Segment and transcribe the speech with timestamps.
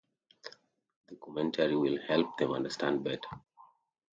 [1.09, 3.39] The commentary will help them understand better.